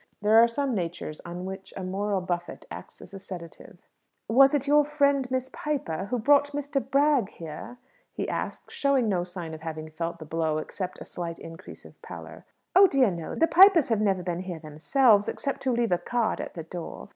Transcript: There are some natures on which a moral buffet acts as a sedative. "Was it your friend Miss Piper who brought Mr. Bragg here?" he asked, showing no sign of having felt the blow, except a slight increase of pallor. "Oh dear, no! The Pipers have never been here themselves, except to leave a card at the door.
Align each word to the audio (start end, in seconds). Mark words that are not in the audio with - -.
There 0.23 0.39
are 0.41 0.47
some 0.47 0.73
natures 0.73 1.21
on 1.25 1.45
which 1.45 1.75
a 1.77 1.83
moral 1.83 2.21
buffet 2.21 2.65
acts 2.71 3.01
as 3.03 3.13
a 3.13 3.19
sedative. 3.19 3.77
"Was 4.27 4.55
it 4.55 4.65
your 4.65 4.83
friend 4.83 5.29
Miss 5.29 5.51
Piper 5.53 6.05
who 6.05 6.17
brought 6.17 6.53
Mr. 6.53 6.81
Bragg 6.83 7.29
here?" 7.29 7.77
he 8.11 8.27
asked, 8.27 8.71
showing 8.71 9.07
no 9.07 9.23
sign 9.23 9.53
of 9.53 9.61
having 9.61 9.91
felt 9.91 10.17
the 10.17 10.25
blow, 10.25 10.57
except 10.57 10.99
a 10.99 11.05
slight 11.05 11.37
increase 11.37 11.85
of 11.85 12.01
pallor. 12.01 12.45
"Oh 12.75 12.87
dear, 12.87 13.11
no! 13.11 13.35
The 13.35 13.45
Pipers 13.45 13.89
have 13.89 14.01
never 14.01 14.23
been 14.23 14.39
here 14.39 14.57
themselves, 14.57 15.27
except 15.27 15.61
to 15.61 15.71
leave 15.71 15.91
a 15.91 15.99
card 15.99 16.41
at 16.41 16.55
the 16.55 16.63
door. 16.63 17.09